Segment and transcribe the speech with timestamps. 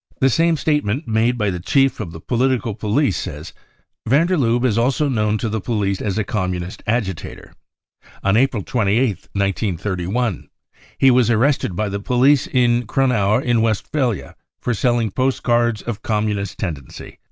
[0.19, 3.53] The same statement made by the chief of the political police says:
[4.07, 7.53] Van der Lubbe is also known to the police as a Com munist agitator....
[8.23, 10.49] On April 28th, 1931,
[10.97, 16.01] he was arrested by the police in Gronau in Westphalia for selling post cards of
[16.01, 17.19] Communist tendency."